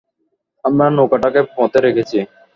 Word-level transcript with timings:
আমরা 0.65 0.85
নৌকাটাকে 0.95 1.41
পথে 1.55 1.79
রেখেছি। 1.85 2.17